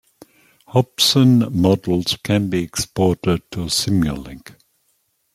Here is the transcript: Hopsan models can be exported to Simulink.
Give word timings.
Hopsan 0.69 1.51
models 1.53 2.17
can 2.23 2.49
be 2.49 2.63
exported 2.63 3.43
to 3.51 3.67
Simulink. 3.67 4.55